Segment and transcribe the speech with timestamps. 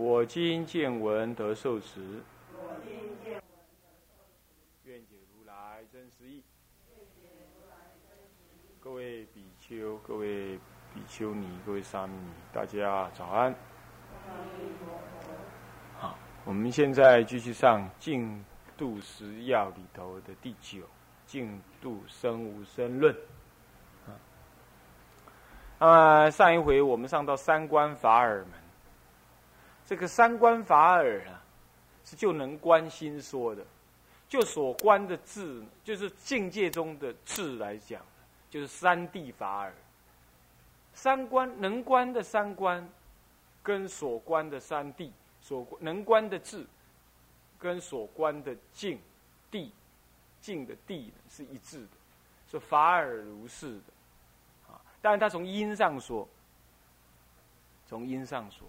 [0.00, 2.22] 我今见闻得受持，
[4.84, 6.42] 愿解如来真实义。
[8.80, 10.58] 各位比丘、各位
[10.94, 13.54] 比丘尼、各位沙弥尼，大家早安。
[15.98, 18.42] 好，我们现在继续上《净
[18.78, 20.78] 度十要》里头的第九
[21.26, 23.14] 《净度生无生论》。
[24.08, 24.16] 啊，
[25.78, 28.69] 那么上一回我们上到三观法尔门。
[29.90, 31.42] 这个三观法尔啊，
[32.04, 33.66] 是就能观心说的，
[34.28, 38.00] 就所观的智，就是境界中的智来讲，
[38.48, 39.74] 就是三谛法尔。
[40.94, 42.88] 三观能观的三观，
[43.64, 45.10] 跟所观的三谛，
[45.40, 46.64] 所能观的智，
[47.58, 48.96] 跟所观的境
[49.50, 49.72] 地，
[50.40, 51.90] 境的地是一致的，
[52.48, 54.72] 是法尔如是的。
[54.72, 56.28] 啊，当然他从因上说，
[57.88, 58.64] 从因上说。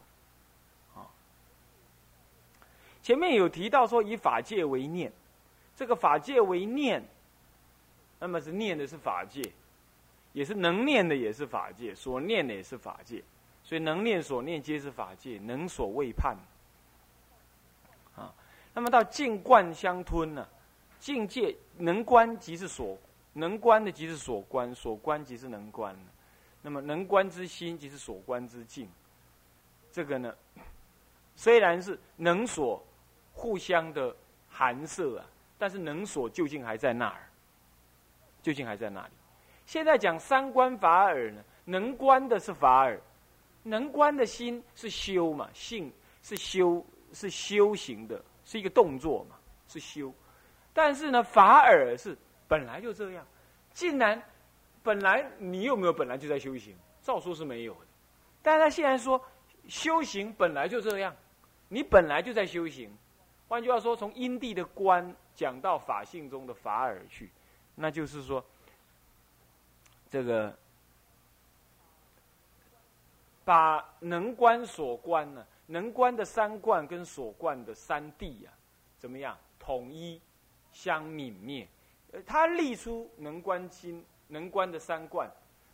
[3.12, 5.12] 前面有提到说以法界为念，
[5.76, 7.04] 这个法界为念，
[8.20, 9.44] 那么是念的是法界，
[10.32, 13.22] 也是能念的也是法界，所念的也是法界，
[13.66, 16.38] 所以能念所念皆是法界，能所未判。
[18.16, 18.34] 啊，
[18.74, 20.48] 那么到境观相吞呢，
[20.98, 22.98] 境界能观即是所
[23.34, 25.94] 能观的即是所观，所观即是能观，
[26.62, 28.88] 那么能观之心即是所观之境，
[29.92, 30.34] 这个呢，
[31.36, 32.82] 虽然是能所。
[33.42, 34.16] 互相的
[34.48, 35.26] 寒舍啊，
[35.58, 37.28] 但是能所究竟还在那儿，
[38.44, 39.14] 究竟还在那里。
[39.66, 43.02] 现在讲三观法尔呢，能观的是法尔，
[43.64, 45.92] 能观的心是修嘛，性
[46.22, 49.36] 是修，是修行的，是一个动作嘛，
[49.68, 50.14] 是修。
[50.72, 52.16] 但是呢，法尔是
[52.48, 53.26] 本来就这样，
[53.74, 54.22] 竟然
[54.84, 56.78] 本来你有没有本来就在修行？
[57.02, 57.88] 照说是没有的，
[58.44, 59.20] 但是他现在说
[59.68, 61.16] 修行本来就这样，
[61.70, 62.96] 你本来就在修行。
[63.52, 67.30] 换句话说，从因地的观讲到法性中的法尔去，
[67.76, 68.42] 那就是说，
[70.10, 70.58] 这个
[73.44, 78.54] 把能观所观呢，能观的三观跟所观的三谛呀，
[78.98, 80.22] 怎么样统一
[80.72, 81.68] 相泯灭？
[82.14, 85.30] 呃，他立出能观心、能观的三观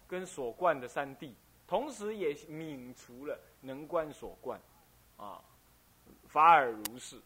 [0.07, 1.31] 跟所观的三谛，
[1.67, 4.59] 同时也泯除了能观所观，
[5.17, 5.39] 啊，
[6.27, 7.21] 法尔如是。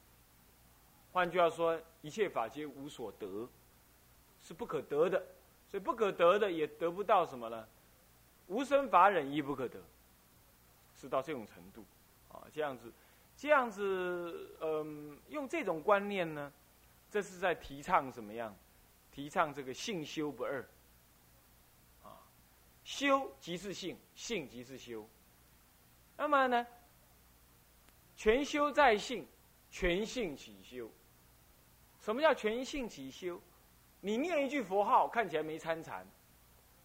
[1.14, 3.48] 换句话说，一切法皆无所得，
[4.40, 5.22] 是不可得的，
[5.70, 7.68] 所以不可得的也得不到什么呢？
[8.48, 9.80] 无生法忍亦不可得，
[10.96, 11.86] 是到这种程度
[12.30, 12.92] 啊，这样子，
[13.38, 16.52] 这样子，嗯，用这种观念呢，
[17.10, 18.56] 这是在提倡什么样？
[19.12, 20.66] 提倡这个性修不二，
[22.04, 22.24] 啊，
[22.86, 25.06] 修即是性，性即是修。
[26.16, 26.66] 那么呢，
[28.16, 29.28] 全修在性，
[29.70, 30.90] 全性起修。
[32.02, 33.40] 什么叫全性起修？
[34.00, 36.04] 你念一句佛号，看起来没参禅，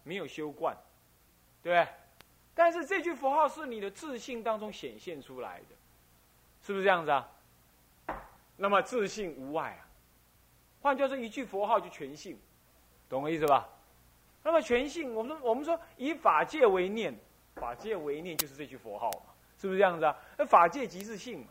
[0.03, 0.77] 没有修观，
[1.63, 1.93] 对不对？
[2.53, 5.75] 但是这句佛号是你的自信当中显现出来的，
[6.61, 7.27] 是不是这样子啊？
[8.55, 9.81] 那么自信无碍啊。
[10.81, 12.39] 换句话说，一句佛号就全性，
[13.09, 13.67] 懂我意思吧？
[14.43, 17.17] 那么全性，我们说我们说以法界为念，
[17.55, 20.15] 法界为念就是这句佛号嘛，是不是这样子啊？
[20.37, 21.47] 那法界即是性嘛，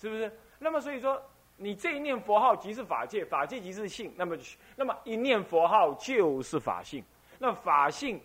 [0.00, 0.36] 是不是？
[0.58, 1.22] 那么所以说。
[1.56, 4.36] 你这一念佛号即是法界，法界即是性，那么，
[4.76, 7.04] 那么一念佛号就是法性，
[7.38, 8.20] 那法性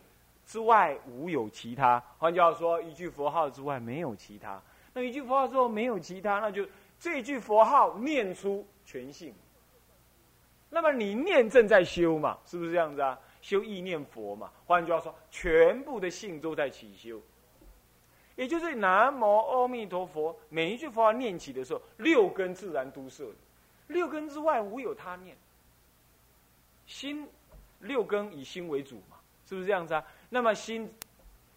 [0.46, 2.04] 之外无有其他。
[2.18, 4.62] 换句话说，一句佛号之外没有其他。
[4.94, 6.68] 那一句佛号之后没有其他，那就
[7.00, 9.34] 这句佛号念出全性。
[10.70, 12.38] 那么你念正在修嘛？
[12.46, 13.18] 是不是这样子啊？
[13.40, 14.52] 修意念佛嘛？
[14.66, 17.22] 换句话说，全部的性都在起修。
[18.38, 23.26] 也就是南无阿弥陀佛，每一句佛号念起的时候，六根自然都摄
[23.88, 25.36] 六根之外无有他念。
[26.86, 27.28] 心，
[27.80, 30.06] 六根以心为主嘛，是不是这样子啊？
[30.30, 30.90] 那么心，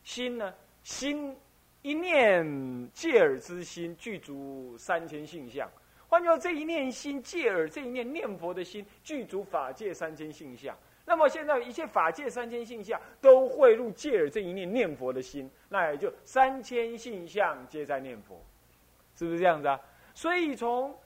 [0.02, 0.52] 心呢？
[0.82, 1.36] 心
[1.82, 5.70] 一念借耳之心具足三千性相。
[6.08, 10.76] 换句话这一念心借耳，这一念念佛的心具足法界三千性相。
[11.04, 18.40] 那么现在一切法界三千性相都汇入戒耳这一念念佛的心，那也就三千性相皆在念佛，
[19.16, 19.80] 是不是这样子啊？
[20.14, 20.96] 所以从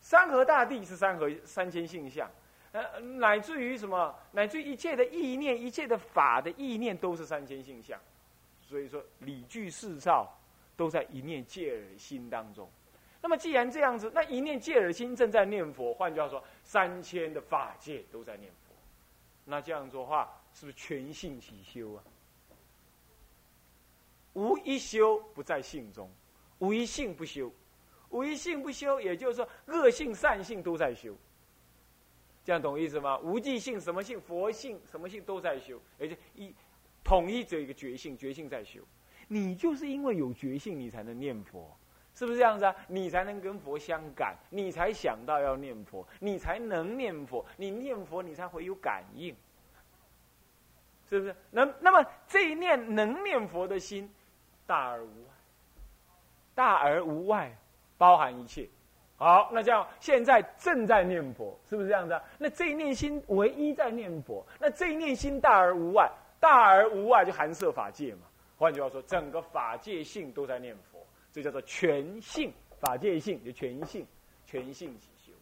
[0.00, 2.30] 山河大地是山河三千性相，
[2.72, 7.98] 呃，乃至于什么，乃至于一切的意念，一切的法的意念都是三千性相。
[8.60, 10.30] 所以说理具四照
[10.76, 12.70] 都在一念戒耳心当中。
[13.20, 18.67] 那么既然这样子，那一念戒耳心正在念佛，换句话说，三千的法界都在念佛。
[19.50, 22.04] 那这样做话，是不是全性起修啊？
[24.34, 26.10] 无一修不在性中，
[26.58, 27.50] 无一性不修，
[28.10, 31.16] 无一性不修，也就是说，恶性善性都在修。
[32.44, 33.18] 这样懂意思吗？
[33.20, 36.54] 无记性什么性，佛性什么性都在修，而且一
[37.02, 38.82] 统一只有一个觉性，觉性在修。
[39.28, 41.74] 你就是因为有觉性，你才能念佛，
[42.18, 42.74] 是不是这样子啊？
[42.88, 49.32] 你才能跟佛相感，你才想到要念佛，你才能念佛，你念佛你才会有感应，
[51.08, 51.36] 是不是？
[51.52, 54.12] 那那么这一念能念佛的心。
[54.66, 55.32] 大而无外，
[56.54, 57.56] 大而无外，
[57.96, 58.68] 包含一切。
[59.16, 62.20] 好，那这样现在正在念佛，是不是这样子？
[62.36, 68.22] 那这一念心唯一在念佛，那这一念心大而无外，大而无外就含摄法界嘛。
[68.58, 70.97] 换句话说，整个法界性都在念佛，
[71.32, 74.06] 这叫做全性法界性，就全性
[74.46, 75.32] 全性起修。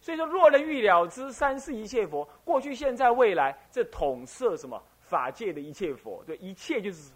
[0.00, 4.82] 所以说，若能欲了知三世一切佛，过去、现在、未来，这统摄什么？
[5.00, 7.10] 法界的一切佛，对一切就是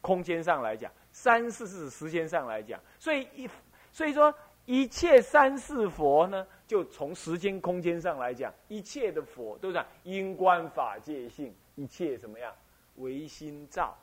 [0.00, 3.46] 空间上来讲，三世是指时间上来讲，所以一
[3.92, 4.34] 所以说
[4.64, 12.50] 一切三世佛呢，就从时间空间上来讲，一切的佛都是因观法界性，一切怎么样
[12.96, 13.94] 唯心造。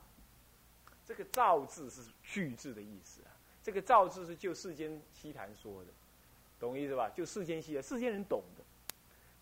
[1.06, 3.30] 这个造字是句字的意思啊，
[3.62, 5.90] 这个造字是就世间西谈说的，
[6.58, 7.08] 懂意思吧？
[7.14, 8.64] 就世间西谈，世间人懂的，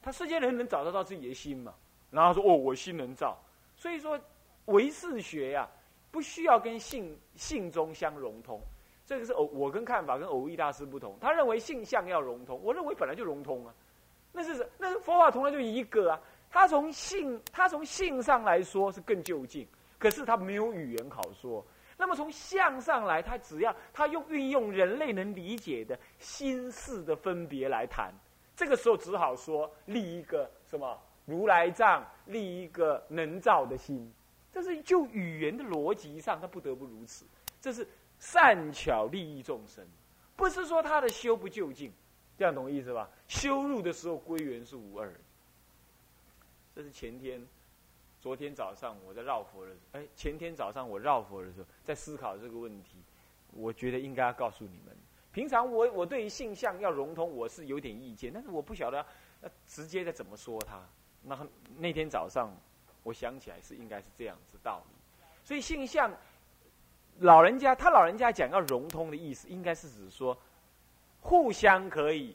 [0.03, 1.75] 他世间人能找得到自己的心嘛？
[2.11, 3.37] 然后说哦，我心能造。
[3.77, 4.21] 所以说，
[4.67, 5.69] 唯识学呀，
[6.11, 8.61] 不需要跟性性中相融通。
[9.07, 11.19] 这个是偶我跟看法跟偶义大师不同。
[11.21, 13.75] 他认为性相要融通，我认为本来就融通啊。
[14.33, 16.21] 那是那佛法从来就一个啊。
[16.51, 19.67] 他从性他从性上来说是更就近，
[20.05, 21.65] 可是他没有语言好说。
[21.97, 28.13] 那么从相上来，他只要他用运用人类能理解的心事的分别来谈，
[28.55, 31.01] 这个时候只好说立一个什么。
[31.25, 34.13] 如来藏立一个能造的心，
[34.53, 37.25] 这是就语言的逻辑上，他不得不如此。
[37.63, 39.83] 这是善巧利益众生，
[40.37, 41.91] 不是说他的修不就近，
[42.37, 43.09] 这样懂意思吧？
[43.27, 45.11] 修入的时候归元是无二。
[46.75, 47.43] 这是前天、
[48.25, 52.97] 昨天早上我在绕佛的时候，哎，前天早上我绕佛的时候，在思考这个问题。
[53.53, 54.97] 我觉得应该要告诉你们，
[55.31, 59.05] 平常我我对于性相要融通，我是有点意见，但是我不晓得
[59.43, 60.81] 要直接的怎么说他。
[61.21, 61.39] 那
[61.77, 62.51] 那天早上，
[63.03, 64.95] 我想起来是应该是这样子道理，
[65.45, 66.11] 所以性相，
[67.19, 70.35] 老人家他老人家讲要融通的意思，应该是指说，
[71.21, 72.35] 互相可以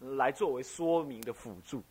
[0.00, 1.82] 来作为说明的辅助，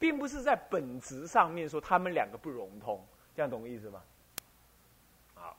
[0.00, 3.06] 并不是在本质上面说他们两个不融通，
[3.36, 4.02] 这样懂我意思吗？
[5.34, 5.56] 好，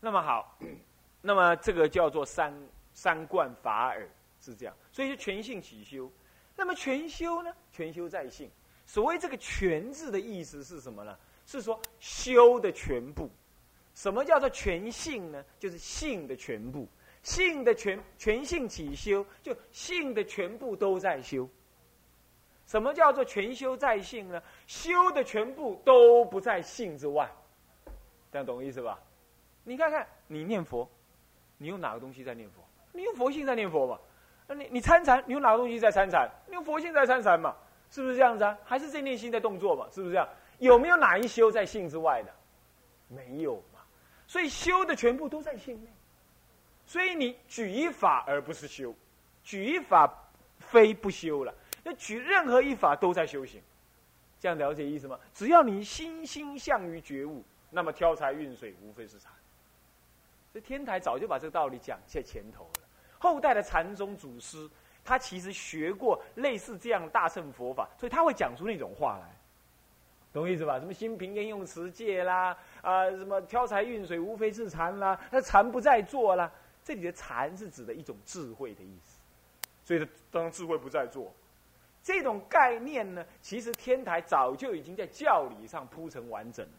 [0.00, 0.58] 那么好，
[1.22, 2.52] 那么这个叫做三
[2.92, 4.06] 三观法耳
[4.40, 6.10] 是这样，所以是全性起修，
[6.56, 7.54] 那么全修呢？
[7.70, 8.50] 全修在性。
[8.84, 11.16] 所谓这个“全”字的意思是什么呢？
[11.46, 13.30] 是说修的全部。
[13.94, 15.44] 什么叫做全性呢？
[15.60, 16.88] 就是性的全部，
[17.22, 21.48] 性的全全性起修，就性的全部都在修。
[22.72, 24.42] 什么叫做全修在性呢？
[24.66, 27.30] 修的全部都不在性之外，
[28.30, 28.98] 这样懂我意思吧？
[29.62, 30.88] 你看看，你念佛，
[31.58, 32.62] 你用哪个东西在念佛？
[32.92, 33.98] 你用佛性在念佛嘛？
[34.46, 36.26] 那你你参禅，你用哪个东西在参禅？
[36.46, 37.54] 你用佛性在参禅嘛？
[37.90, 38.56] 是不是这样子啊？
[38.64, 39.86] 还是在念心在动作嘛？
[39.92, 40.26] 是不是这样？
[40.58, 42.32] 有没有哪一修在性之外的？
[43.06, 43.80] 没有嘛。
[44.26, 45.90] 所以修的全部都在性内。
[46.86, 48.94] 所以你举一法而不是修，
[49.42, 50.10] 举一法
[50.58, 51.54] 非不修了。
[51.84, 53.62] 要举任何一法都在修行，
[54.40, 55.18] 这样了解意思吗？
[55.34, 59.32] 只要你心心向于觉悟，那么挑柴运水无非是禅。
[60.52, 62.80] 这天台早就把这个道理讲在前头了。
[63.18, 64.68] 后代的禅宗祖师。
[65.04, 69.28] 他其实学过类似这样大乘佛法，所以他会讲出那种话来，
[70.32, 70.78] 懂意思吧？
[70.78, 76.48] 什么心平烟用持戒啦，啊，什么挑柴运水无非是禅啦，那禅不在做啦。
[76.84, 79.18] 这里的禅是指的一种智慧的意思，
[79.84, 81.34] 所以当智慧不在做，
[82.02, 86.72] 这种概念呢，其实天台早就已经在教理上铺成完整了，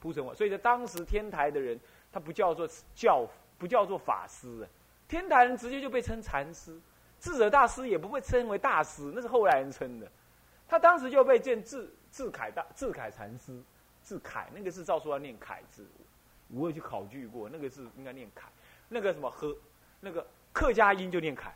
[0.00, 0.34] 铺成完。
[0.34, 1.78] 所以在当时天台的人，
[2.12, 3.26] 他不叫做教，
[3.58, 4.66] 不叫做法师，
[5.06, 6.78] 天台人直接就被称禅师。
[7.20, 10.10] 智者大师也不会称为大师，那是后来人称的。
[10.66, 13.62] 他当时就被见智智凯大智凯禅师，
[14.02, 15.86] 智凯那个字照说要念凯字，
[16.48, 18.48] 我也去考据过，那个字应该念凯。
[18.88, 19.54] 那个什么和
[20.00, 21.54] 那个客家音就念凯，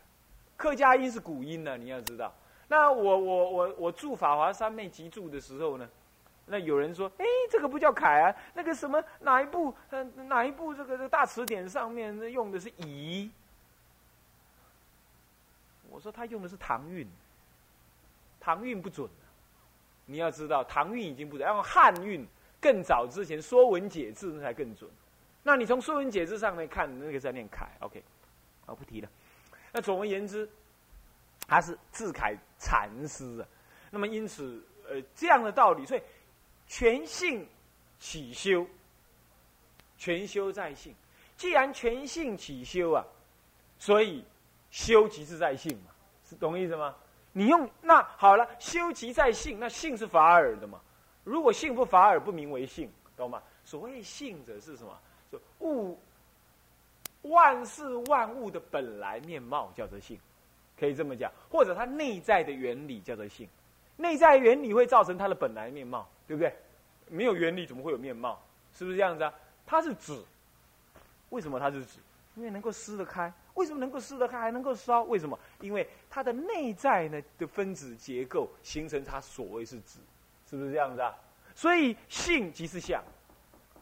[0.57, 2.33] 客家音是古音呢，你要知道。
[2.69, 5.89] 那我我我我住法华三昧集住的时候呢，
[6.47, 13.31] 那有人说，哎，这个不叫凯啊，那个什么哪一部呃哪一部这个这个大词典上面用的是乙。
[15.91, 17.07] 我说他用的是唐韵，
[18.41, 19.09] 唐韵不准。
[20.07, 22.27] 你要知道，唐韵已经不准，要用汉韵。
[22.61, 24.91] 更早之前，《说文解字》那才更准。
[25.43, 28.03] 那你从《说文解字》上面看，那个在念楷，OK，
[28.67, 29.09] 我不提了。
[29.71, 30.49] 那总而言之，
[31.47, 33.49] 他是自楷禅师啊。
[33.91, 36.03] 那么因此，呃，这样的道理，所以
[36.67, 37.47] 全性
[37.99, 38.67] 起修，
[39.99, 40.95] 全修在性。
[41.37, 43.05] 既然全性起修啊，
[43.79, 44.25] 所以。
[44.71, 45.93] 修即是在性嘛，
[46.29, 46.97] 是懂意思吗？
[47.31, 50.81] 你用那好了，修即在性，那性是法尔的嘛？
[51.23, 53.41] 如果性不法尔，不名为性，懂吗？
[53.65, 54.99] 所谓性者是什么？
[55.31, 55.97] 就物
[57.23, 60.19] 万事万物的本来面貌叫做性，
[60.85, 63.49] 可以这么讲，或者它内在的原理叫做性。
[63.97, 66.55] 内在原理会造成它的本来面貌，对不对？
[67.09, 68.41] 没有原理怎么会有面貌？
[68.77, 69.33] 是不是这样子啊？
[69.65, 70.21] 它是指，
[71.31, 71.99] 为什么它是指？
[72.35, 73.33] 因为能够撕得开。
[73.55, 75.05] 为什么能够撕得开，还能够烧？
[75.05, 75.39] 为什么？
[75.61, 80.01] 因为它的内在呢的分子结构形成它所谓是质，
[80.51, 81.15] 是不是这样子啊？
[81.55, 83.01] 所以性即是相，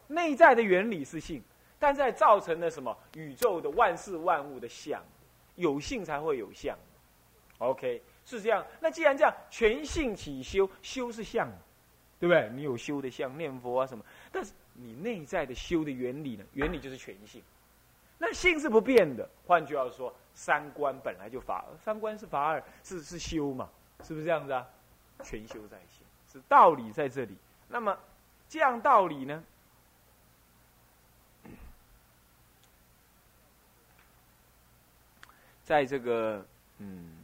[0.09, 1.42] 内在的原理是性，
[1.78, 2.94] 但在造成了什么？
[3.14, 5.02] 宇宙的万事万物的相，
[5.56, 6.76] 有性才会有相。
[7.62, 8.64] OK，是这样。
[8.81, 11.49] 那既然这样，全性起修，修是相，
[12.19, 12.50] 对不对？
[12.50, 14.04] 你有修的相，念佛啊什么？
[14.31, 16.45] 但是你内在的修的原理呢？
[16.54, 17.42] 原理就是全性。
[18.19, 23.69] 那性是不变的，换句话说，三观本来就法，三观是法二，是是修嘛，
[24.04, 24.66] 是不是这样子啊？
[25.25, 27.37] 全修在性，是道理在这里。
[27.69, 27.99] 那么
[28.49, 29.45] 这样道理呢，
[35.64, 36.45] 在这个
[36.78, 37.21] 嗯，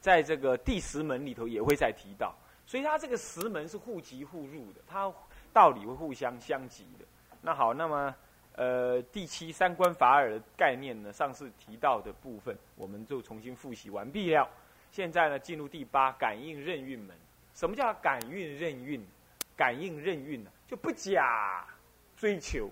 [0.00, 2.34] 在这个第十门里头也会再提到，
[2.66, 5.12] 所以它这个十门是互即互入的，它
[5.52, 7.04] 道理会互相相及的。
[7.42, 8.14] 那好，那么。
[8.60, 14.50] 呃，第七三观法尔的概念呢，上次提到的部分，我们就重新复习完毕了。
[14.90, 17.16] 现在呢，进入第八感应任运门。
[17.54, 19.00] 什么叫感应任运？
[19.56, 21.64] 感应任运呢，就不假
[22.16, 22.68] 追求，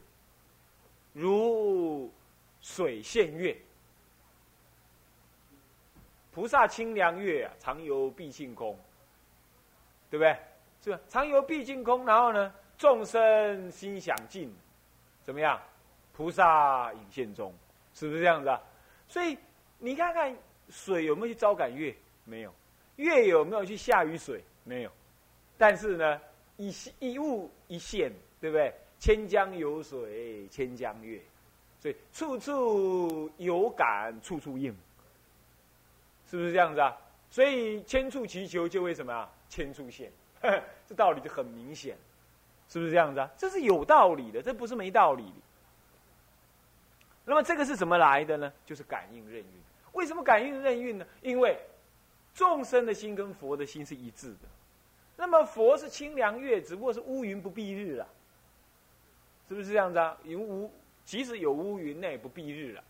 [1.12, 2.12] 如
[2.60, 3.56] 水现月，
[6.36, 8.78] 菩萨清凉月啊，常游毕竟空，
[10.10, 10.36] 对不对？
[10.84, 11.00] 是吧？
[11.08, 14.54] 常游毕竟空，然后呢，众生心想尽，
[15.22, 15.58] 怎么样？
[16.12, 17.54] 菩萨隐现中，
[17.94, 18.60] 是不是这样子啊？
[19.08, 19.34] 所以
[19.78, 20.36] 你看看
[20.68, 21.96] 水有没有去招感月？
[22.26, 22.52] 没有。
[22.96, 24.44] 月有没有去下雨水？
[24.62, 24.90] 没有。
[25.56, 26.20] 但是呢，
[26.58, 28.12] 一一物一现，
[28.42, 28.70] 对不对？
[28.98, 31.18] 千江有水千江月，
[31.80, 34.76] 所以处处有感，处处应，
[36.28, 36.96] 是不是这样子啊？
[37.30, 39.30] 所以千处祈求就为什么啊？
[39.48, 40.10] 千处现，
[40.86, 41.96] 这道理就很明显，
[42.68, 43.30] 是不是这样子啊？
[43.36, 45.40] 这是有道理的，这不是没道理的。
[47.24, 48.52] 那么这个是怎么来的呢？
[48.64, 49.46] 就是感应任运。
[49.92, 51.06] 为什么感应任运呢？
[51.22, 51.58] 因为
[52.34, 54.48] 众生的心跟佛的心是一致的。
[55.16, 58.06] 那么佛是清凉月，只不过是乌云不蔽日了，
[59.48, 60.16] 是不是这样子啊？
[60.22, 60.70] 云无
[61.04, 62.84] 即使有乌云，那也不蔽日了。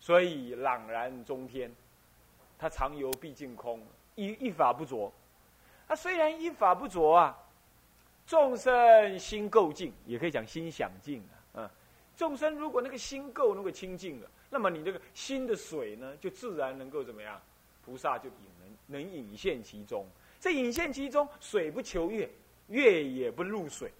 [0.00, 1.70] 所以朗然中天，
[2.58, 3.80] 他常游毕竟空，
[4.14, 5.12] 一一法不着。
[5.86, 7.38] 啊虽然一法不着啊，
[8.26, 11.22] 众生心够净，也可以讲心想净
[11.54, 11.70] 啊。
[12.16, 17.40] 众生如果那个心够那个清净了，那么你这个心的水呢，就自然能够怎么样？
[17.84, 20.04] 菩萨就引能能隐现其中。
[20.38, 22.28] 这隐现其中，水不求月，
[22.66, 23.90] 月也不入水，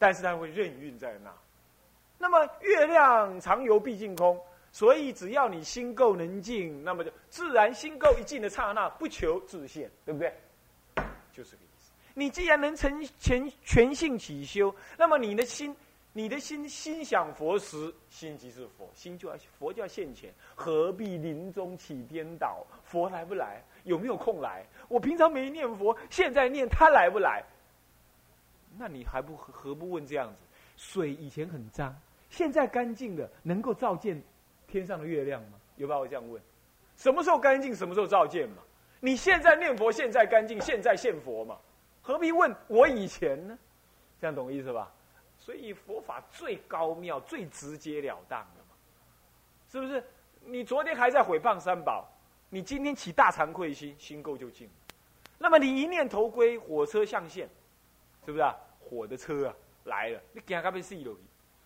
[0.00, 1.32] 但是它会任运在那。
[2.18, 4.40] 那么月亮常游毕竟空，
[4.72, 10.34] 所以只要你心够能静，那么就自然心够一静的刹那，不求自现，对不对？
[11.32, 11.92] 就是个意思。
[12.14, 15.74] 你既然能成全全性起修，那么你的心。
[16.12, 22.66] 你的心心想佛时，心即是佛，心就要佛就要现前，何必临终起颠倒？
[22.82, 23.62] 佛来不来？
[23.84, 24.66] 有没有空来？
[24.88, 27.44] 我平常没念佛，现在念他来不来？
[28.76, 30.38] 那你还不何不问这样子？
[30.76, 31.96] 水以前很脏，
[32.28, 34.20] 现在干净的，能够照见
[34.70, 35.58] 天上的月亮吗？
[35.76, 36.40] 有把我这样问？
[36.96, 37.74] 什么时候干净？
[37.74, 38.62] 什么时候照见嘛？
[39.00, 41.58] 你现在念佛，现在干净，现在现佛嘛？
[42.00, 43.58] 何必问我以前呢？
[44.20, 44.92] 这样懂意思吧？
[45.38, 48.76] 所以佛法最高妙、最直截了当的嘛，
[49.70, 50.04] 是不是？
[50.44, 52.06] 你昨天还在毁谤三宝，
[52.50, 54.68] 你今天起大惭愧心，心垢就净。
[55.38, 57.48] 那么你一念头归，火车象限，
[58.24, 58.54] 是不是啊？
[58.78, 61.16] 火的车啊来了，你惊他被死了，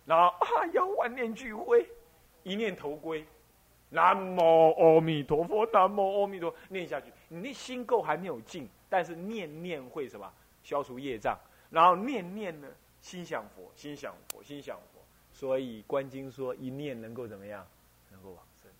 [0.04, 1.88] 然后啊，要万念俱灰，
[2.44, 3.26] 一念头归，
[3.90, 10.32] 南无阿弥陀佛，南无阿弥陀，念下去，你那心垢还没有净，但是念念会什么？
[10.62, 11.38] 消除业障，
[11.70, 12.68] 然后念念呢，
[13.00, 17.66] 心想佛，心想佛，心想佛，所以观经说一念能够怎么样，
[18.10, 18.70] 能够往生。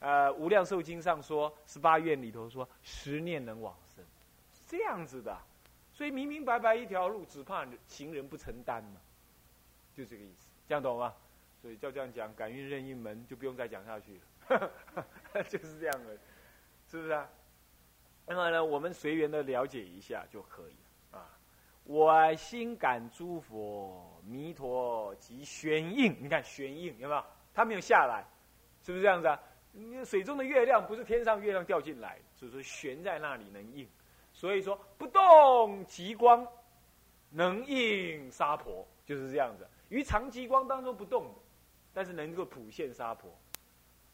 [0.00, 4.04] 呃，无量寿经上说，十八愿里头说十念能往生，
[4.66, 5.36] 这样子的，
[5.92, 9.00] 所以明明白白一条路，只怕行人不承担嘛，
[9.94, 11.14] 就这个意思，这样懂吗？
[11.60, 14.70] 所以照这样讲，感应任意门就不用再讲下去了，
[15.48, 16.16] 就是这样的，
[16.86, 17.28] 是不是啊？
[18.26, 20.76] 那么呢，我们随缘的了解一下就可以
[21.12, 21.26] 了啊。
[21.84, 27.24] 我心感诸佛弥陀及玄应，你看玄应有没有？
[27.52, 28.24] 它没有下来，
[28.82, 29.40] 是不是这样子啊？
[29.72, 33.88] 你水中的月亮不是天上月亮掉进来，只是悬在那里能应。
[34.32, 36.46] 所以说不动极光
[37.30, 39.66] 能应沙婆，就是这样子。
[39.88, 41.34] 于长极光当中不动。
[41.98, 43.36] 但是能够普现沙婆，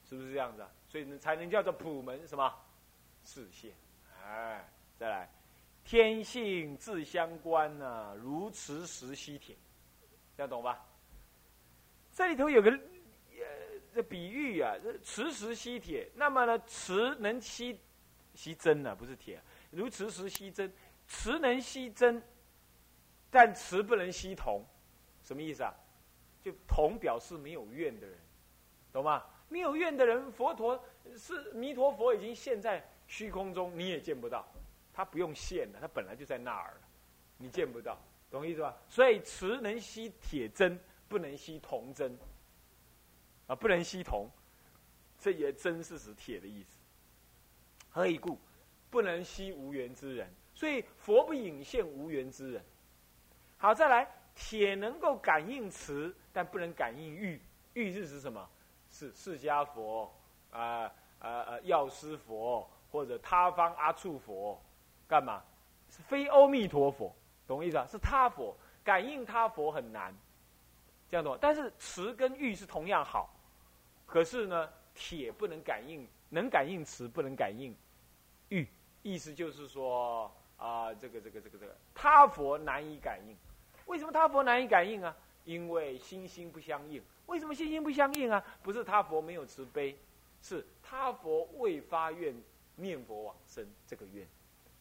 [0.09, 0.71] 是不是这样子啊？
[0.89, 2.51] 所以呢才能叫做普门什么
[3.27, 3.75] 示现？
[4.23, 4.67] 哎，
[4.99, 5.29] 再来，
[5.85, 9.55] 天性自相关呐，如磁石吸铁，
[10.35, 10.83] 这样懂吧？
[12.11, 13.45] 这里头有个呃
[13.93, 17.79] 这比喻啊，这磁石吸铁，那么呢，磁能吸
[18.35, 19.39] 吸针呢，不是铁，
[19.71, 20.73] 如磁石吸针，
[21.07, 22.23] 磁能吸针，
[23.31, 24.65] 但磁不能吸铜，
[25.23, 25.75] 什么意思啊？
[26.45, 28.19] 就同表示没有怨的人，
[28.93, 29.25] 懂吗？
[29.49, 30.79] 没有怨的人，佛陀
[31.17, 34.47] 是弥陀佛已经现在虚空中，你也见不到，
[34.93, 36.81] 他不用现的，他本来就在那儿了
[37.39, 37.99] 你见不到，
[38.31, 38.77] 懂意思吧？
[38.91, 42.15] 所以慈能吸铁针，不能吸铜针，
[43.47, 44.29] 啊，不能吸铜，
[45.19, 46.79] 这也真是指铁的意思。
[47.89, 48.39] 何以故？
[48.91, 52.63] 不能吸无缘之人，所以佛不引现无缘之人。
[53.57, 54.07] 好，再来。
[54.35, 57.41] 铁能够感应磁，但不能感应玉。
[57.75, 58.49] 玉是指什么？
[58.91, 60.09] 是释迦佛
[60.53, 61.61] 啊啊啊！
[61.65, 64.61] 药师佛或者他方阿处佛，
[65.09, 65.43] 干嘛？
[65.91, 67.13] 是非阿弥陀佛，
[67.47, 67.87] 懂我意思啊？
[67.91, 70.15] 是他佛感应他佛很难，
[71.09, 71.37] 这样懂？
[71.41, 73.35] 但是磁跟玉是同样好，
[74.07, 77.75] 可是呢，铁不能感应，能感应磁，不能感应
[78.51, 78.69] 玉。
[79.03, 83.37] 意思就是说啊，这个这个这个这个他佛难以感应。
[83.87, 85.17] 为什么他佛难以感应啊？
[85.45, 87.03] 因为心心不相应。
[87.27, 88.45] 为什么心心不相应啊？
[88.63, 89.97] 不是他佛没有慈悲，
[90.43, 92.35] 是他佛未发愿
[92.77, 94.27] 念佛往生这个愿，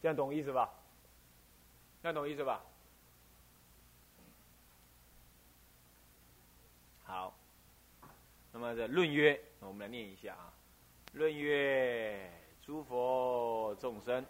[0.00, 0.72] 这样懂意思吧？
[2.02, 2.62] 这样懂意思吧？
[7.02, 7.36] 好，
[8.52, 10.52] 那么这论曰，我们来念一下啊。
[11.12, 12.30] 论曰：
[12.62, 14.24] 诸佛众生。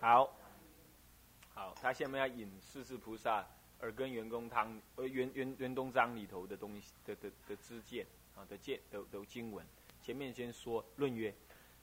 [0.00, 0.32] 好，
[1.54, 3.46] 好，他下面要引四世菩萨
[3.80, 9.64] 耳根圆公汤呃圆圆圆东章里头的东西的的的知见啊的见的的经文。
[10.02, 11.34] 前面先说论曰，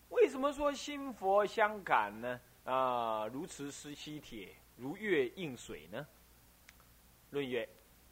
[0.10, 2.40] 为什么说心佛相感呢？
[2.64, 6.06] 啊，如磁石吸铁，如月映水呢？
[7.32, 7.68] 论曰，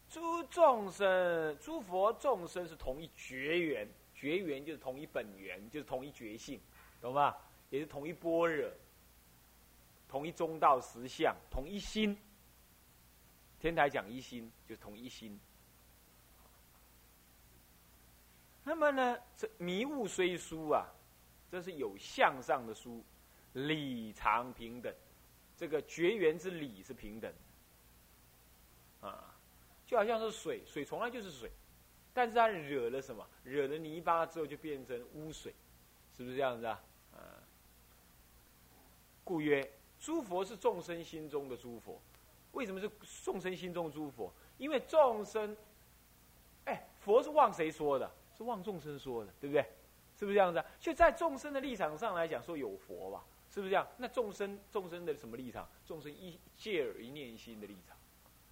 [0.10, 6.60] 诸众生、诸佛众生是同一绝缘，绝缘就是同一本源，就是同一觉性，
[7.02, 7.38] 懂吧？
[7.70, 8.70] 也是同一般若。
[10.08, 12.18] 同一中道实相，同一心。
[13.66, 15.40] 天台讲一心，就同一心。
[18.64, 20.86] 那么呢，这迷雾虽疏啊，
[21.50, 23.04] 这是有向上的疏，
[23.54, 24.94] 理常平等。
[25.58, 27.34] 这个绝缘之理是平等。
[29.02, 29.36] 啊，
[29.88, 31.50] 就好像是水，水从来就是水，
[32.14, 33.28] 但是它惹了什么？
[33.44, 35.52] 惹了泥巴之后就变成污水，
[36.16, 36.84] 是不是这样子啊？
[37.16, 37.18] 啊，
[39.24, 39.68] 故曰。
[39.98, 42.00] 诸佛是众生心中的诸佛，
[42.56, 42.90] 为什么是
[43.24, 44.34] 众生心中诸佛？
[44.58, 45.56] 因为众生，
[46.64, 48.10] 哎，佛是望谁说的？
[48.36, 49.62] 是望众生说的，对不对？
[50.18, 50.64] 是不是这样子？
[50.80, 53.86] 就在众生的立场上来讲，说有佛吧，是不是这样？
[53.98, 55.68] 那众生众生的什么立场？
[55.86, 57.96] 众生一借耳一念心的立场。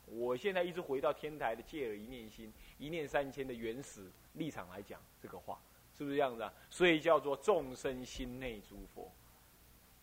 [0.06, 5.58] 我现在一直回到天台的借耳一念心，一念三千的原始立场来讲这个话，
[5.98, 6.54] 是不是这样子啊？
[6.70, 9.10] 所以叫做众生心内诸佛。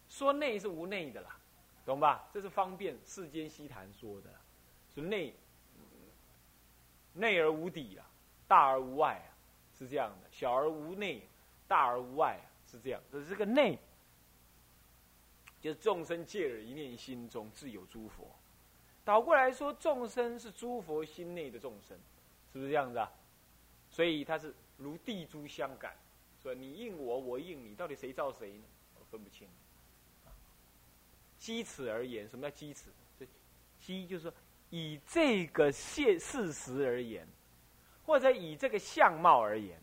[0.08, 1.38] 说内是无内的啦。
[1.84, 2.28] 懂吧？
[2.32, 4.30] 这是方便世间悉谈说的，
[4.94, 5.34] 是内
[7.12, 8.08] 内而无底啊，
[8.46, 9.28] 大而无外啊，
[9.76, 10.28] 是这样的。
[10.30, 11.22] 小而无内，
[11.66, 13.02] 大而无外啊，是这样。
[13.10, 13.78] 这是个内，
[15.60, 18.30] 就是众生借耳一念心中自有诸佛。
[19.04, 21.98] 倒过来说，众生是诸佛心内的众生，
[22.52, 23.10] 是不是这样子啊？
[23.90, 25.96] 所以它是如地珠相感，
[26.40, 28.64] 说你应我，我应你，到底谁造谁呢？
[29.00, 29.48] 我分不清。
[31.40, 32.92] 基此而言，什么叫基此？
[33.80, 34.32] 基就是说
[34.68, 37.26] 以这个现事实而言，
[38.04, 39.82] 或者以这个相貌而言，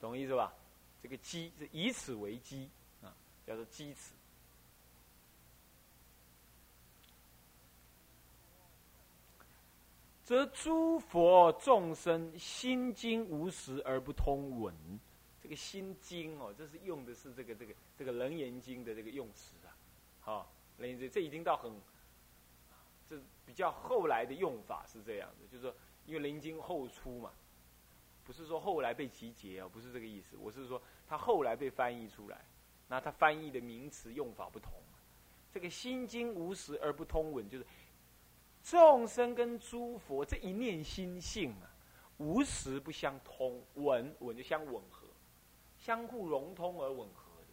[0.00, 0.54] 懂意思吧？
[1.02, 2.70] 这个基是以此为基
[3.02, 3.12] 啊，
[3.44, 4.14] 叫做基此。
[10.24, 14.72] 则诸佛众生心经无实而不通文，
[15.42, 19.74] 这个心经哦，这是用的是这个这个这个楞严经的这个用词啊，
[20.20, 21.72] 好，严经这已经到很，
[23.08, 25.74] 这比较后来的用法是这样的，就是说
[26.06, 27.32] 因为楞严经后出嘛，
[28.24, 32.44] 不是说后来被集结啊，不是这个意思，我是说它后来被翻译出来，
[32.88, 34.72] 那它翻译的名词用法不同，
[35.52, 37.66] 这个心经无实而不通文，就是。
[38.64, 41.66] 众生跟诸佛这一念心性啊，
[42.18, 45.04] 无时不相通，吻吻就相吻合，
[45.76, 47.48] 相互融通而吻合的。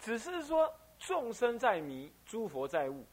[0.00, 3.04] 只是说众生在迷，诸佛在悟。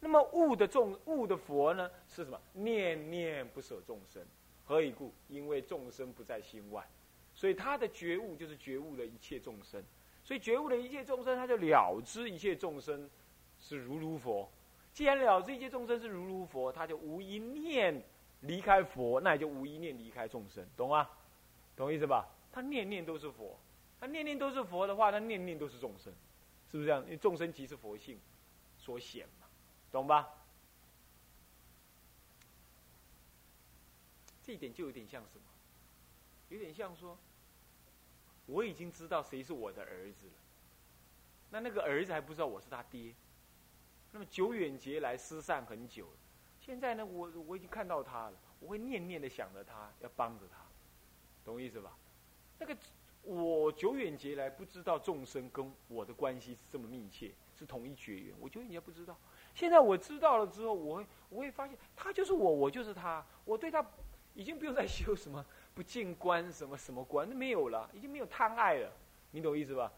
[0.00, 2.40] 那么悟的众悟的佛呢，是什么？
[2.52, 4.22] 念念不舍众生。
[4.66, 5.12] 何以故？
[5.28, 6.86] 因为众生不在心外，
[7.34, 9.82] 所以他的觉悟就是觉悟了一切众生。
[10.22, 13.08] 所以觉悟的一切众生，他就了知一切众生
[13.58, 14.48] 是如如佛。
[14.92, 18.02] 既然了知一切众生是如如佛，他就无一念
[18.40, 21.08] 离开佛，那也就无一念离开众生，懂吗？
[21.76, 22.26] 懂意思吧？
[22.52, 23.58] 他念念都是佛，
[24.00, 26.12] 他念念都是佛的话，他念念都是众生，
[26.74, 27.04] 是不是这样？
[27.04, 28.18] 因为众生即是佛性
[28.76, 29.46] 所显嘛，
[29.92, 30.28] 懂吧？
[34.42, 35.44] 这一点就有点像什么？
[36.48, 37.16] 有点像说。
[38.46, 40.32] 我已经知道谁是我的儿子了，
[41.50, 43.14] 那那个儿子还不知道我是他爹。
[44.10, 46.08] 那么久远劫来失散很久，
[46.60, 50.56] 现在呢，我我已经看到他了，我会念念的想着他，要帮着他，
[51.44, 51.96] 懂意思吧？
[52.58, 52.76] 那个
[53.24, 59.16] 我久远劫来不知道众生跟我的关系是这么密切，是同一绝缘，我久远劫不知道。
[59.54, 63.84] 现在我知道了之后，我会我会发现他就是我，我就是他，我对他
[64.34, 65.44] 已经不用再修什么。
[65.74, 68.92] 不进关什么什么观都没有了，已经没有贪爱了，
[69.32, 69.92] 你懂意思吧？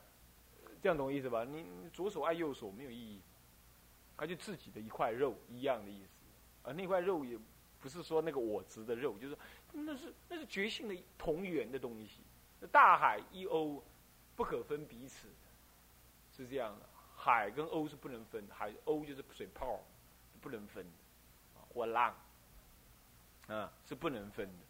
[0.80, 1.44] 这样懂意思吧？
[1.44, 3.20] 你左手爱右手没有意义，
[4.16, 6.08] 他就自己的一块肉一样的意思，
[6.62, 7.38] 而那块肉也
[7.78, 9.36] 不是说那个我执的肉，就是
[9.70, 12.22] 那是那是觉性的同源的东西。
[12.66, 13.82] 大海一欧
[14.34, 15.28] 不可分彼此，
[16.36, 19.80] 是这样的，海跟欧是不能分，海欧就是水泡，
[20.40, 20.86] 不能分，
[21.68, 22.14] 或浪，
[23.48, 24.64] 啊是不能分的。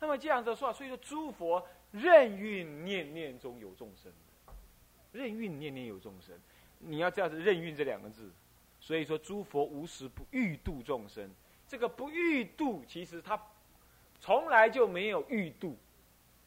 [0.00, 4.12] 那么这样子说，所以说诸佛任运念念中有众生，
[5.12, 6.38] 任运念念有众生，
[6.78, 8.30] 你要这样子任运这两个字，
[8.80, 11.30] 所以说诸佛无时不欲度众生。
[11.66, 13.38] 这个不欲度，其实他
[14.20, 15.76] 从来就没有欲度，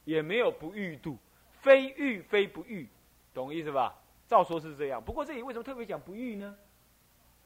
[0.05, 1.17] 也没有不欲度，
[1.61, 2.87] 非欲非不欲，
[3.33, 3.95] 懂意思吧？
[4.27, 6.57] 照说是这样，不过这里为什么特别讲不欲呢？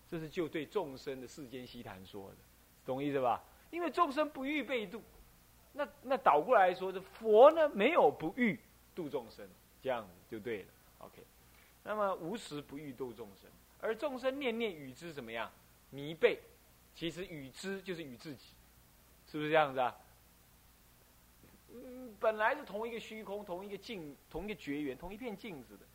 [0.07, 2.37] 这是就对众生的世间西谈说的，
[2.85, 3.43] 懂意思吧？
[3.71, 5.01] 因为众生不欲被度。
[5.73, 8.57] 那那倒过来说，这佛呢没有不欲
[8.93, 9.45] 度众生，
[9.81, 10.67] 这样子就对了。
[10.99, 11.21] OK，
[11.83, 13.49] 那么无时不欲度众生，
[13.81, 15.51] 而众生念念与之怎么样？
[15.89, 16.39] 迷背，
[16.93, 18.53] 其实与之就是与自己，
[19.27, 19.93] 是不是这样子啊？
[22.19, 25.85] 本来是同一个虚空，同一个镜，同一个绝缘，同一片镜子的。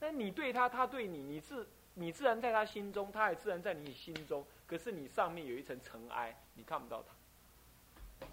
[0.00, 4.44] 那你对他，他对你，你自你自然在他心中，他也自然在你心中。
[4.66, 8.26] 可是你上面有一层尘埃，你看不到他。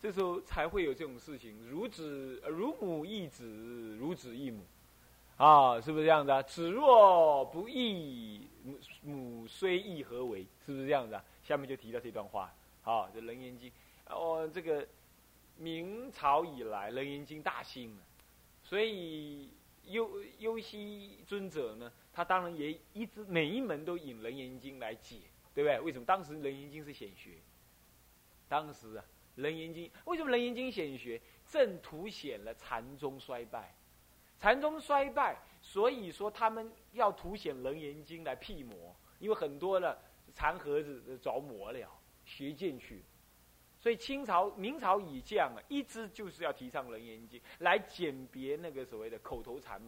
[0.00, 4.62] 这时候才会有这种事情，如子如母异子，如子异母，
[5.38, 6.42] 啊，是不是这样子啊？
[6.42, 10.46] 子若不义，母母虽异，何为？
[10.66, 11.24] 是不是这样子啊？
[11.42, 13.70] 下面就提到这段话，好，这《楞严经》
[14.08, 14.86] 哦，这个
[15.56, 18.02] 明朝以来，《楞严经》大兴了，
[18.62, 19.50] 所以
[19.84, 25.18] 优优西尊者呢，他当然也一直每一门都引《楞严经》来解，
[25.54, 25.80] 对不对？
[25.80, 26.04] 为什么？
[26.04, 27.32] 当时《楞严经》是显学，
[28.48, 29.04] 当时啊。
[29.36, 31.20] 楞严经为什么楞严经显学？
[31.50, 33.74] 正凸显了禅宗衰败，
[34.38, 40.00] 禅宗衰败，所以说他们要凸显楞严经来辟魔，因为很多的
[40.32, 41.90] 禅盒子着魔了，
[42.24, 43.02] 学进去，
[43.84, 49.78] 所以清朝、明朝以降啊，一直就是要提倡楞严经来鉴别那个所谓的口头禅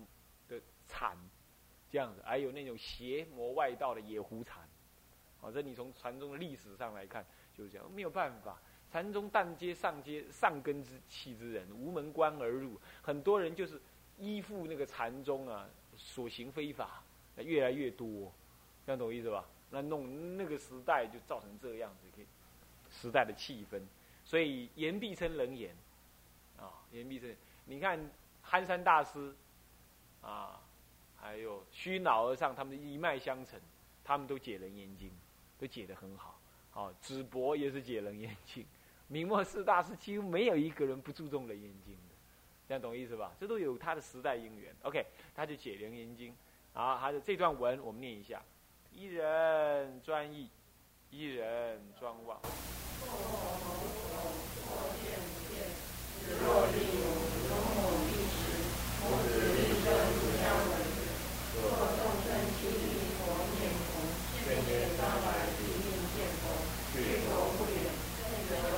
[0.46, 1.16] 的禅，
[1.88, 4.68] 这样子，还有那种邪魔外道的野狐禅，
[5.40, 8.61] 哦，这你从禅宗的历史上来看就是这样，没有办法。
[8.92, 13.80] 禅宗但接上接上根之气之人，无门关而入，很多人就是
[14.18, 17.02] 依附那个禅宗啊，所行非法，
[17.37, 18.30] 越来越多，
[18.85, 19.48] 这样懂我意思吧？
[19.70, 22.26] 那弄那个时代就造成这样子，可以
[23.00, 23.80] 时代的气氛，
[24.24, 25.76] 所以言必称人言，
[26.59, 27.35] 啊，言必称。
[27.66, 28.00] 你看
[28.42, 29.35] 憨山大师，
[30.22, 30.59] 啊，
[31.16, 33.61] 还有虚脑和尚，他们一脉相承，
[34.02, 35.11] 他们都解人言经，
[35.59, 36.40] 都解得很好。
[36.72, 38.64] 哦，智伯也是解人言经，
[39.09, 42.14] 明末四大师几乎没有一个人不注重人言经的，
[42.68, 43.32] 这样懂意思吧？
[43.38, 44.74] 这都有他的时代因缘。
[44.82, 45.04] OK，
[45.35, 46.35] 他就解人言经，
[46.72, 48.42] 啊，他的这段文我们念一下。
[48.92, 50.48] 一人专意，
[51.16, 52.38] 一人专望。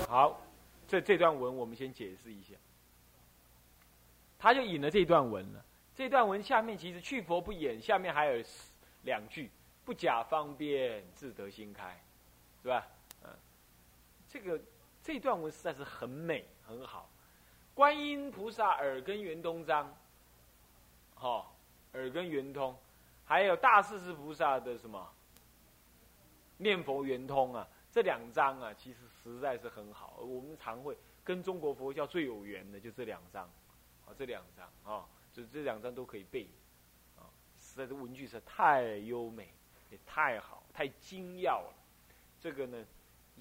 [0.07, 0.40] 好，
[0.87, 2.55] 这这段文我们先解释一下。
[4.38, 5.64] 他就引了这段文了。
[5.96, 8.44] 这段文下面其实去佛不演，下面还有
[9.03, 9.51] 两句。
[9.85, 12.01] 不假方便，自得心开，
[12.68, 12.87] 是吧？
[13.24, 13.31] 嗯，
[14.28, 14.61] 这个
[15.02, 17.09] 这段文实在是很美，很好。
[17.72, 19.96] 观音菩萨耳根圆通章，
[21.14, 21.57] 好，
[21.94, 22.78] 耳根圆通，
[23.24, 25.11] 还有大势至菩萨的什么
[26.59, 30.18] 念佛圆通啊，这两章啊，其实实在是很好。
[30.18, 33.44] 我们常会跟中国佛教最有缘的，就这两章，
[34.04, 36.46] 啊，这两章啊，就这两章都可以背，
[37.16, 39.54] 啊，实在是文句是太优美。
[39.90, 41.74] 也太好，太精要了。
[42.40, 42.85] 这个呢，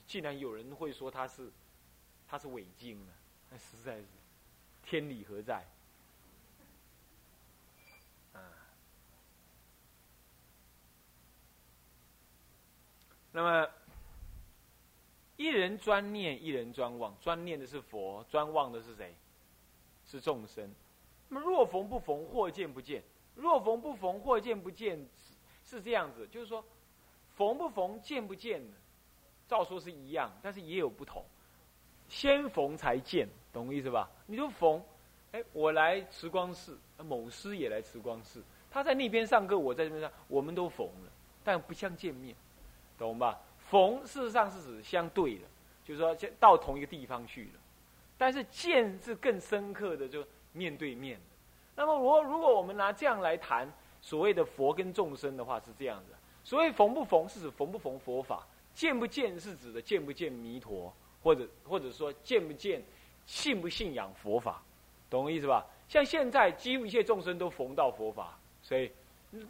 [0.06, 1.52] 既然有人会说他是，
[2.28, 3.14] 他是伪经呢？
[3.50, 4.06] 那实在是
[4.84, 5.66] 天理何在？
[8.34, 8.42] 啊。
[13.32, 13.70] 那么，
[15.36, 17.16] 一人专念，一人专望。
[17.22, 19.16] 专念的是佛，专望的是谁？
[20.06, 20.74] 是众生。
[21.30, 23.04] 那么若逢不逢，或见不见。
[23.36, 25.08] 若逢不逢，或见不见。
[25.64, 26.64] 是这样子，就是说，
[27.36, 28.76] 逢不逢，见不见呢？
[29.48, 31.24] 照说是一样，但是也有不同。
[32.08, 34.10] 先逢才见，懂我意思吧？
[34.26, 34.82] 你就逢，
[35.32, 41.12] 哎，我来慈光寺，某师也来慈光寺，他在那边上课，我在这边上，我们都逢了，
[41.44, 42.36] 但不相见面，
[42.98, 43.40] 懂吧？
[43.70, 45.44] 逢事实上是指相对的，
[45.84, 47.60] 就是说到同一个地方去了，
[48.18, 51.20] 但是见是更深刻的，就面对面。
[51.76, 53.72] 那么，我如果我们拿这样来谈。
[54.00, 58.46] 所谓的佛跟众生的话是这样子，所谓逢不逢是指逢不逢佛法，
[58.78, 62.80] 见不见是指的见不见弥陀，或者或者说见不见
[63.26, 64.62] 信不信仰佛法，
[65.10, 65.66] 懂我意思吧？
[65.90, 68.92] 像现在几乎一切众生都逢到佛法，所以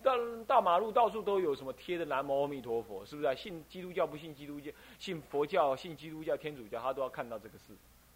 [0.01, 0.13] 到
[0.45, 3.35] 大马路到处都有什么贴的南无阿弥陀佛，是不是啊？
[3.35, 7.73] 信基督教不信基督教，信佛教信基督教天主教，他都要看到这个事，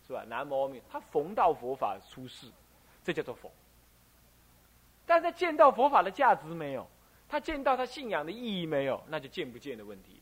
[0.07, 0.23] 是吧？
[0.29, 2.47] 南无阿弥，他逢到佛法出世，
[3.03, 3.51] 这叫做逢。
[5.05, 6.87] 但是见到佛法的价值没有，
[7.27, 10.20] 他见到他信仰的意义没有，那就见不见的问题。